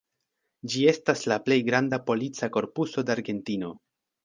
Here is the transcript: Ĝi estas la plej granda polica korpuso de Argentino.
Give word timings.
Ĝi 0.71 0.81
estas 0.91 1.21
la 1.33 1.37
plej 1.49 1.59
granda 1.67 2.01
polica 2.09 2.51
korpuso 2.57 3.07
de 3.11 3.17
Argentino. 3.19 3.73